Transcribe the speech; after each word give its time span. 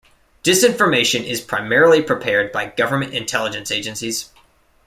Disinformation 0.43 1.23
is 1.23 1.41
primarily 1.41 2.01
prepared 2.01 2.51
by 2.51 2.65
government 2.65 3.13
intelligence 3.13 3.69
agencies. 3.69 4.31